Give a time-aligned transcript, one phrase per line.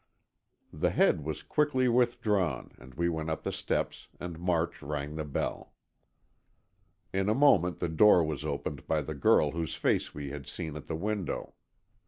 [0.73, 5.23] The head was quickly withdrawn, and we went up the steps and March rang the
[5.23, 5.73] bell.
[7.13, 10.75] In a moment the door was opened by the girl whose face we had seen
[10.75, 11.53] at the window.